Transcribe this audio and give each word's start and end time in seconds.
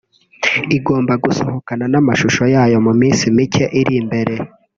igomba 0.77 1.13
gusohokana 1.23 1.85
n’amashusho 1.91 2.43
yayo 2.53 2.77
mu 2.85 2.93
minsi 3.01 3.23
mike 3.35 3.63
iri 3.79 3.93
imbere 4.01 4.33